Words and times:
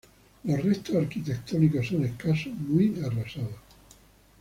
Los 0.45 0.63
restos 0.63 0.95
arquitectónicos 0.95 1.89
son 1.89 2.05
escasos, 2.05 2.51
muy 2.55 2.99
arrasados. 3.05 3.53